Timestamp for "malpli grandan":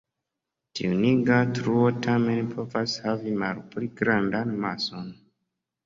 3.45-4.61